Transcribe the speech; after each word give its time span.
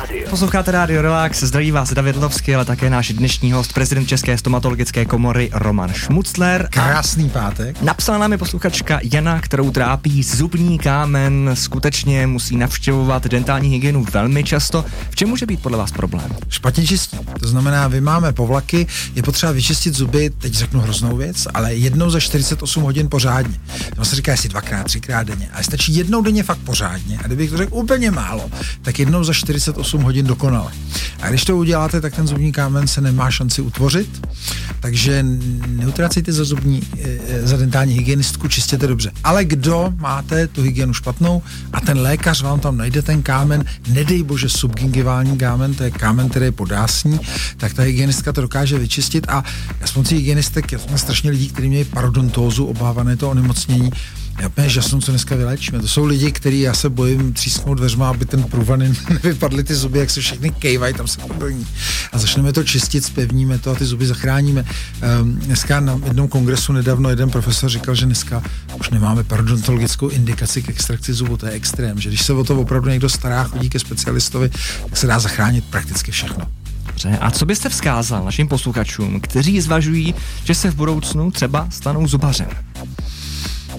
Relax 0.00 0.10
Radio. 0.10 0.30
Posloucháte 0.30 0.70
rádio 0.70 1.02
Relax, 1.02 1.42
zdraví 1.42 1.70
vás 1.70 1.92
David 1.92 2.16
Lovský, 2.16 2.54
ale 2.54 2.64
také 2.64 2.90
náš 2.90 3.12
dnešní 3.12 3.52
host, 3.52 3.72
prezident 3.72 4.06
České 4.06 4.38
stomatologické 4.38 5.04
komory 5.04 5.50
Roman 5.52 5.92
Šmucler. 5.92 6.68
Krásný 6.70 7.30
pátek. 7.30 7.82
Napsala 7.82 8.18
nám 8.18 8.32
je 8.32 8.38
posluchačka 8.38 9.00
Jana, 9.12 9.40
kterou 9.40 9.70
trápí 9.70 10.22
zubní 10.22 10.78
kámen, 10.78 11.50
skutečně 11.54 12.26
musí 12.26 12.56
navštěvovat 12.56 13.26
dentální 13.26 13.68
hygienu 13.68 14.04
velmi 14.12 14.44
často. 14.44 14.84
V 15.10 15.16
čem 15.16 15.28
může 15.28 15.46
být 15.46 15.62
podle 15.62 15.78
vás 15.78 15.90
problém? 15.92 16.36
Špatně 16.48 16.86
čistí. 16.86 17.18
To 17.40 17.48
znamená, 17.48 17.88
vy 17.88 18.00
máme 18.00 18.32
povlaky, 18.32 18.86
je 19.14 19.22
potřeba 19.22 19.52
vyčistit 19.52 19.94
zuby, 19.94 20.30
teď 20.30 20.54
řeknu 20.54 20.80
hroznou 20.80 21.16
věc, 21.16 21.46
ale 21.54 21.74
jednou 21.74 22.10
za 22.10 22.20
48 22.20 22.82
hodin 22.82 23.08
pořádně. 23.08 23.60
To 23.96 24.04
se 24.04 24.16
říká, 24.16 24.32
jestli 24.32 24.48
dvakrát, 24.48 24.84
třikrát 24.84 25.26
denně. 25.26 25.48
Ale 25.54 25.64
stačí 25.64 25.96
jednou 25.96 26.22
denně 26.22 26.42
fakt 26.42 26.58
pořádně. 26.58 27.18
A 27.24 27.26
kdybych 27.26 27.50
to 27.50 27.56
řekl 27.56 27.74
úplně 27.74 28.10
málo, 28.10 28.50
tak 28.82 28.98
jednou 28.98 29.24
za 29.24 29.32
48 29.32 29.89
hodin 29.98 30.26
dokonale. 30.26 30.72
A 31.20 31.28
když 31.28 31.44
to 31.44 31.56
uděláte, 31.56 32.00
tak 32.00 32.16
ten 32.16 32.26
zubní 32.26 32.52
kámen 32.52 32.86
se 32.86 33.00
nemá 33.00 33.30
šanci 33.30 33.62
utvořit, 33.62 34.26
takže 34.80 35.24
neutracejte 35.66 36.32
za 36.32 36.44
zubní, 36.44 36.82
eh, 37.02 37.46
za 37.46 37.56
dentální 37.56 37.94
hygienistku, 37.94 38.48
čistěte 38.48 38.86
dobře. 38.86 39.12
Ale 39.24 39.44
kdo 39.44 39.92
máte 39.96 40.46
tu 40.46 40.62
hygienu 40.62 40.94
špatnou 40.94 41.42
a 41.72 41.80
ten 41.80 41.98
lékař 41.98 42.42
vám 42.42 42.60
tam 42.60 42.76
najde 42.76 43.02
ten 43.02 43.22
kámen, 43.22 43.64
nedej 43.88 44.22
bože 44.22 44.48
subgingivální 44.48 45.38
kámen, 45.38 45.74
to 45.74 45.82
je 45.82 45.90
kámen, 45.90 46.28
který 46.28 46.44
je 46.44 46.52
podásní, 46.52 47.20
tak 47.56 47.74
ta 47.74 47.82
hygienistka 47.82 48.32
to 48.32 48.40
dokáže 48.40 48.78
vyčistit 48.78 49.26
a 49.28 49.44
já 49.80 49.86
s 49.86 49.92
pomocí 49.92 50.14
hygienistek, 50.14 50.72
já 50.72 50.78
strašně 50.96 51.30
lidí, 51.30 51.48
kteří 51.48 51.68
měli 51.68 51.84
parodontózu, 51.84 52.64
obávané 52.64 53.16
to 53.16 53.30
onemocnění, 53.30 53.90
já 54.40 54.48
úplně 54.48 54.68
žasnu, 54.68 55.00
co 55.00 55.12
dneska 55.12 55.36
vyléčíme. 55.36 55.78
To 55.78 55.88
jsou 55.88 56.04
lidi, 56.04 56.32
kteří 56.32 56.60
já 56.60 56.74
se 56.74 56.90
bojím 56.90 57.32
třísknout 57.32 57.78
dveřma, 57.78 58.08
aby 58.08 58.24
ten 58.24 58.42
průvan 58.42 58.78
nevypadly 59.22 59.64
ty 59.64 59.74
zuby, 59.74 59.98
jak 59.98 60.10
se 60.10 60.20
všechny 60.20 60.50
kejvají, 60.50 60.94
tam 60.94 61.08
se 61.08 61.20
podlní. 61.20 61.66
A 62.12 62.18
začneme 62.18 62.52
to 62.52 62.64
čistit, 62.64 63.04
spevníme 63.04 63.58
to 63.58 63.70
a 63.70 63.74
ty 63.74 63.84
zuby 63.84 64.06
zachráníme. 64.06 64.64
Um, 65.20 65.34
dneska 65.34 65.80
na 65.80 66.00
jednom 66.04 66.28
kongresu 66.28 66.72
nedávno 66.72 67.10
jeden 67.10 67.30
profesor 67.30 67.70
říkal, 67.70 67.94
že 67.94 68.06
dneska 68.06 68.42
už 68.80 68.90
nemáme 68.90 69.24
parodontologickou 69.24 70.08
indikaci 70.08 70.62
k 70.62 70.68
extrakci 70.68 71.14
zubu, 71.14 71.36
to 71.36 71.46
je 71.46 71.52
extrém, 71.52 72.00
že 72.00 72.08
když 72.08 72.22
se 72.22 72.32
o 72.32 72.44
to 72.44 72.60
opravdu 72.60 72.88
někdo 72.88 73.08
stará, 73.08 73.44
chodí 73.44 73.70
ke 73.70 73.78
specialistovi, 73.78 74.50
tak 74.88 74.96
se 74.96 75.06
dá 75.06 75.18
zachránit 75.18 75.64
prakticky 75.64 76.10
všechno. 76.10 76.46
A 77.20 77.30
co 77.30 77.46
byste 77.46 77.68
vzkázal 77.68 78.24
našim 78.24 78.48
posluchačům, 78.48 79.20
kteří 79.20 79.60
zvažují, 79.60 80.14
že 80.44 80.54
se 80.54 80.70
v 80.70 80.74
budoucnu 80.74 81.30
třeba 81.30 81.66
stanou 81.70 82.08
zubařem? 82.08 82.48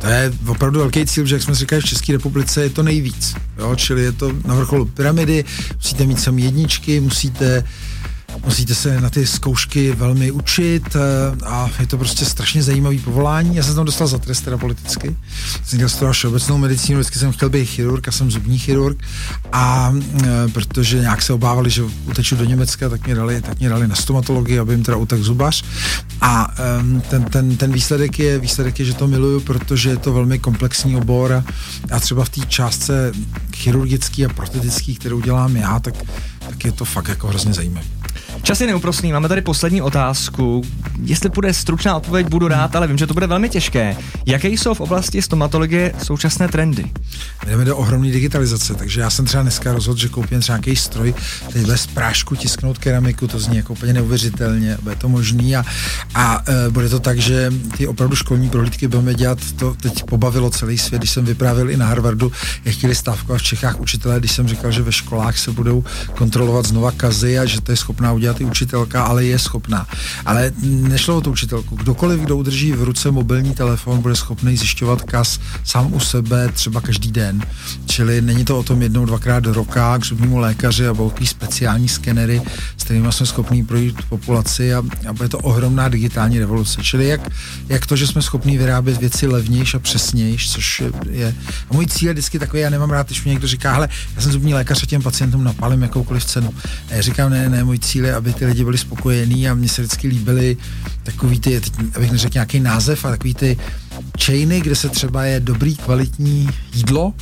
To 0.00 0.06
je 0.06 0.32
opravdu 0.48 0.78
velký 0.78 1.06
cíl, 1.06 1.26
že 1.26 1.34
jak 1.34 1.42
jsme 1.42 1.54
říkali, 1.54 1.82
v 1.82 1.84
České 1.84 2.12
republice 2.12 2.62
je 2.62 2.70
to 2.70 2.82
nejvíc. 2.82 3.34
Jo? 3.58 3.76
Čili 3.76 4.02
je 4.02 4.12
to 4.12 4.32
na 4.46 4.54
vrcholu 4.54 4.84
pyramidy, 4.84 5.44
musíte 5.74 6.06
mít 6.06 6.20
samý 6.20 6.42
jedničky, 6.42 7.00
musíte 7.00 7.64
musíte 8.44 8.74
se 8.74 9.00
na 9.00 9.10
ty 9.10 9.26
zkoušky 9.26 9.92
velmi 9.92 10.30
učit 10.30 10.96
eh, 10.96 11.44
a 11.44 11.70
je 11.80 11.86
to 11.86 11.98
prostě 11.98 12.24
strašně 12.24 12.62
zajímavý 12.62 12.98
povolání. 12.98 13.56
Já 13.56 13.62
jsem 13.62 13.74
tam 13.74 13.84
dostal 13.84 14.06
za 14.06 14.18
trest 14.18 14.40
teda 14.40 14.58
politicky. 14.58 15.16
Jsem 15.64 15.78
dělal 15.78 15.88
studoval 15.88 16.12
všeobecnou 16.12 16.58
medicínu, 16.58 16.98
vždycky 16.98 17.18
jsem 17.18 17.32
chtěl 17.32 17.50
být 17.50 17.66
chirurg 17.66 18.08
a 18.08 18.12
jsem 18.12 18.30
zubní 18.30 18.58
chirurg 18.58 18.98
a 19.52 19.94
e, 20.24 20.48
protože 20.48 20.98
nějak 20.98 21.22
se 21.22 21.32
obávali, 21.32 21.70
že 21.70 21.82
uteču 21.82 22.36
do 22.36 22.44
Německa, 22.44 22.88
tak 22.88 23.06
mě 23.06 23.14
dali, 23.14 23.40
tak 23.40 23.58
mě 23.58 23.68
dali 23.68 23.88
na 23.88 23.94
stomatologii, 23.94 24.58
aby 24.58 24.72
jim 24.72 24.82
teda 24.82 24.96
utek 24.96 25.22
zubař. 25.22 25.64
A 26.20 26.54
e, 26.58 27.00
ten, 27.00 27.24
ten, 27.24 27.56
ten 27.56 27.72
výsledek 27.72 28.18
je, 28.18 28.38
výsledek 28.38 28.78
je, 28.78 28.84
že 28.84 28.94
to 28.94 29.06
miluju, 29.06 29.40
protože 29.40 29.90
je 29.90 29.96
to 29.96 30.12
velmi 30.12 30.38
komplexní 30.38 30.96
obor 30.96 31.32
a, 31.32 31.44
a 31.90 32.00
třeba 32.00 32.24
v 32.24 32.28
té 32.28 32.40
částce 32.46 33.12
chirurgický 33.56 34.26
a 34.26 34.28
protetický, 34.28 34.94
kterou 34.94 35.20
dělám 35.20 35.56
já, 35.56 35.80
tak, 35.80 35.94
tak 36.48 36.64
je 36.64 36.72
to 36.72 36.84
fakt 36.84 37.08
jako 37.08 37.26
hrozně 37.28 37.52
zajímavé. 37.52 37.95
Čas 38.46 38.60
je 38.60 38.66
neúprostný, 38.66 39.12
máme 39.12 39.28
tady 39.28 39.42
poslední 39.42 39.82
otázku. 39.82 40.62
Jestli 41.02 41.28
bude 41.28 41.54
stručná 41.54 41.96
odpověď, 41.96 42.26
budu 42.26 42.48
rád, 42.48 42.76
ale 42.76 42.86
vím, 42.86 42.98
že 42.98 43.06
to 43.06 43.14
bude 43.14 43.26
velmi 43.26 43.48
těžké. 43.48 43.96
Jaké 44.26 44.48
jsou 44.48 44.74
v 44.74 44.80
oblasti 44.80 45.22
stomatologie 45.22 45.92
současné 46.02 46.48
trendy? 46.48 46.84
Jdeme 47.46 47.64
do 47.64 47.76
ohromné 47.76 48.10
digitalizace, 48.10 48.74
takže 48.74 49.00
já 49.00 49.10
jsem 49.10 49.24
třeba 49.24 49.42
dneska 49.42 49.72
rozhodl, 49.72 50.00
že 50.00 50.08
koupím 50.08 50.40
třeba 50.40 50.56
nějaký 50.58 50.76
stroj, 50.76 51.14
který 51.48 51.64
bez 51.64 51.86
prášku 51.86 52.36
tisknout 52.36 52.78
keramiku, 52.78 53.26
to 53.26 53.38
zní 53.38 53.56
jako 53.56 53.72
úplně 53.72 53.92
neuvěřitelně, 53.92 54.78
bude 54.82 54.96
to 54.96 55.08
možný 55.08 55.56
a, 55.56 55.64
a 56.14 56.42
e, 56.46 56.70
bude 56.70 56.88
to 56.88 57.00
tak, 57.00 57.18
že 57.18 57.52
ty 57.76 57.86
opravdu 57.86 58.16
školní 58.16 58.50
prohlídky 58.50 58.88
budeme 58.88 59.14
dělat, 59.14 59.38
to 59.56 59.74
teď 59.74 60.04
pobavilo 60.04 60.50
celý 60.50 60.78
svět, 60.78 60.98
když 60.98 61.10
jsem 61.10 61.24
vyprávěl 61.24 61.70
i 61.70 61.76
na 61.76 61.86
Harvardu, 61.86 62.32
jak 62.64 62.74
chtěli 62.74 62.94
stávkovat 62.94 63.40
v 63.40 63.44
Čechách 63.44 63.80
učitelé, 63.80 64.18
když 64.18 64.32
jsem 64.32 64.48
říkal, 64.48 64.70
že 64.70 64.82
ve 64.82 64.92
školách 64.92 65.38
se 65.38 65.52
budou 65.52 65.84
kontrolovat 66.14 66.66
znova 66.66 66.92
kazy 66.92 67.38
a 67.38 67.44
že 67.44 67.60
to 67.60 67.72
je 67.72 67.76
schopná 67.76 68.12
udělat 68.12 68.35
i 68.40 68.44
učitelka, 68.44 69.04
ale 69.04 69.24
je 69.24 69.38
schopná. 69.38 69.86
Ale 70.26 70.52
nešlo 70.62 71.16
o 71.16 71.20
tu 71.20 71.30
učitelku. 71.30 71.76
Kdokoliv, 71.76 72.20
kdo 72.20 72.36
udrží 72.36 72.72
v 72.72 72.82
ruce 72.82 73.10
mobilní 73.10 73.54
telefon, 73.54 74.02
bude 74.02 74.16
schopný 74.16 74.56
zjišťovat 74.56 75.02
kas 75.02 75.40
sám 75.64 75.94
u 75.94 76.00
sebe 76.00 76.48
třeba 76.52 76.80
každý 76.80 77.12
den. 77.12 77.42
Čili 77.86 78.20
není 78.20 78.44
to 78.44 78.58
o 78.58 78.62
tom 78.62 78.82
jednou, 78.82 79.04
dvakrát 79.04 79.40
do 79.40 79.52
roka 79.52 79.98
k 79.98 80.04
zubnímu 80.04 80.38
lékaři 80.38 80.88
a 80.88 80.92
velký 80.92 81.26
speciální 81.26 81.88
skenery, 81.88 82.42
s 82.76 82.84
kterými 82.84 83.12
jsme 83.12 83.26
schopní 83.26 83.64
projít 83.64 83.96
populaci 84.08 84.74
a, 84.74 84.82
a 85.08 85.12
bude 85.12 85.28
to 85.28 85.38
ohromná 85.38 85.88
digitální 85.88 86.38
revoluce. 86.38 86.82
Čili 86.82 87.08
jak, 87.08 87.20
jak 87.68 87.86
to, 87.86 87.96
že 87.96 88.06
jsme 88.06 88.22
schopni 88.22 88.58
vyrábět 88.58 89.00
věci 89.00 89.26
levnější 89.26 89.76
a 89.76 89.80
přesnější, 89.80 90.48
což 90.48 90.82
je. 91.10 91.34
A 91.70 91.74
můj 91.74 91.86
cíl 91.86 92.08
je 92.08 92.12
vždycky 92.12 92.38
takový, 92.38 92.62
já 92.62 92.70
nemám 92.70 92.90
rád, 92.90 93.06
když 93.06 93.24
mi 93.24 93.30
někdo 93.30 93.48
říká, 93.48 93.72
hele, 93.72 93.88
já 94.16 94.22
jsem 94.22 94.32
zubní 94.32 94.54
lékař 94.54 94.82
a 94.82 94.86
těm 94.86 95.02
pacientům 95.02 95.44
napalím 95.44 95.82
jakoukoliv 95.82 96.24
cenu. 96.24 96.54
A 96.90 96.94
já 96.94 97.02
říkám, 97.02 97.30
ne, 97.30 97.48
ne, 97.48 97.64
můj 97.64 97.78
cíl 97.78 98.04
je, 98.04 98.14
aby 98.26 98.32
ty 98.32 98.46
lidi 98.46 98.64
byli 98.64 98.78
spokojení 98.78 99.48
a 99.48 99.54
mně 99.54 99.68
se 99.68 99.82
vždycky 99.82 100.08
líbily 100.08 100.56
takový 101.02 101.40
ty, 101.40 101.60
abych 101.94 102.12
neřekl 102.12 102.34
nějaký 102.34 102.60
název, 102.60 103.04
a 103.04 103.10
takový 103.10 103.34
ty 103.34 103.58
chainy, 104.24 104.60
kde 104.60 104.76
se 104.76 104.88
třeba 104.88 105.24
je 105.24 105.40
dobrý 105.40 105.76
kvalitní 105.76 106.48
jídlo 106.74 107.14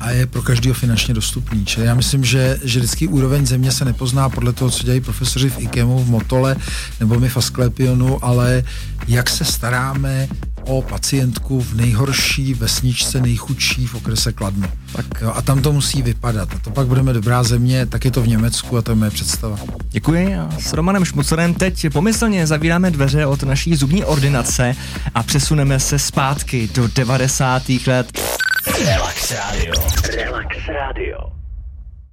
a 0.00 0.10
je 0.10 0.26
pro 0.26 0.42
každého 0.42 0.74
finančně 0.74 1.14
dostupný. 1.14 1.66
Čili 1.66 1.86
já 1.86 1.94
myslím, 1.94 2.24
že, 2.24 2.60
že 2.64 2.78
vždycky 2.80 3.08
úroveň 3.08 3.46
země 3.46 3.72
se 3.72 3.84
nepozná 3.84 4.28
podle 4.28 4.52
toho, 4.52 4.70
co 4.70 4.82
dělají 4.84 5.00
profesoři 5.00 5.50
v 5.50 5.60
IKEMu, 5.60 6.04
v 6.04 6.10
Motole 6.10 6.56
nebo 7.00 7.20
my 7.20 7.28
v 7.28 7.36
Asklepionu, 7.36 8.24
ale 8.24 8.64
jak 9.08 9.30
se 9.30 9.44
staráme 9.44 10.28
o 10.68 10.82
pacientku 10.82 11.60
v 11.60 11.74
nejhorší 11.74 12.54
vesničce, 12.54 13.20
nejchudší 13.20 13.86
v 13.86 13.94
okrese 13.94 14.32
Kladno. 14.32 14.68
Tak. 14.92 15.06
Jo, 15.20 15.32
a 15.34 15.42
tam 15.42 15.62
to 15.62 15.72
musí 15.72 16.02
vypadat. 16.02 16.48
A 16.54 16.58
to 16.58 16.70
pak 16.70 16.86
budeme 16.86 17.12
dobrá 17.12 17.42
země, 17.42 17.86
tak 17.86 18.04
je 18.04 18.10
to 18.10 18.22
v 18.22 18.28
Německu 18.28 18.76
a 18.76 18.82
to 18.82 18.90
je 18.90 18.94
moje 18.94 19.10
představa. 19.10 19.58
Děkuji. 19.90 20.36
A 20.36 20.48
s 20.60 20.72
Romanem 20.72 21.04
Šmucerem 21.04 21.54
teď 21.54 21.86
pomyslně 21.92 22.46
zavíráme 22.46 22.90
dveře 22.90 23.26
od 23.26 23.42
naší 23.42 23.76
zubní 23.76 24.04
ordinace 24.04 24.76
a 25.14 25.22
přesuneme 25.22 25.80
se 25.80 25.98
zpátky 25.98 26.68
do 26.74 26.88
90. 26.88 27.62
let. 27.86 28.20
Relax 28.84 29.32
Radio. 29.32 29.72
Relax 30.16 30.56
Radio. 30.68 30.97